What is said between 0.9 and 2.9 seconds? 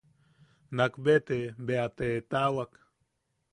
bea te... bea te etaʼawak.